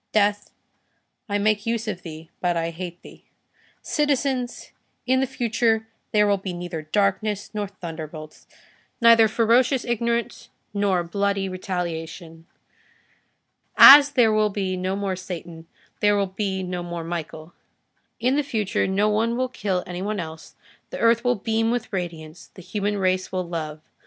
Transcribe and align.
Death, 0.13 0.49
I 1.29 1.37
make 1.37 1.67
use 1.67 1.87
of 1.87 2.01
thee, 2.01 2.31
but 2.39 2.57
I 2.57 2.71
hate 2.71 2.99
thee. 3.03 3.25
Citizens, 3.83 4.71
in 5.05 5.19
the 5.19 5.27
future 5.27 5.87
there 6.11 6.25
will 6.25 6.39
be 6.39 6.53
neither 6.53 6.81
darkness 6.81 7.51
nor 7.53 7.67
thunderbolts; 7.67 8.47
neither 8.99 9.27
ferocious 9.27 9.85
ignorance, 9.85 10.49
nor 10.73 11.03
bloody 11.03 11.47
retaliation. 11.47 12.47
As 13.77 14.13
there 14.13 14.33
will 14.33 14.49
be 14.49 14.75
no 14.75 14.95
more 14.95 15.15
Satan, 15.15 15.67
there 15.99 16.17
will 16.17 16.25
be 16.25 16.63
no 16.63 16.81
more 16.81 17.03
Michael. 17.03 17.53
In 18.19 18.35
the 18.37 18.41
future 18.43 18.87
no 18.87 19.07
one 19.07 19.37
will 19.37 19.49
kill 19.49 19.83
any 19.85 20.01
one 20.01 20.19
else, 20.19 20.55
the 20.89 20.97
earth 20.97 21.23
will 21.23 21.35
beam 21.35 21.69
with 21.69 21.93
radiance, 21.93 22.49
the 22.55 22.63
human 22.63 22.97
race 22.97 23.31
will 23.31 23.47
love. 23.47 23.81